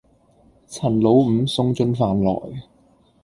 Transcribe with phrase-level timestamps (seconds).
[0.65, 2.63] 陳老五送進飯來，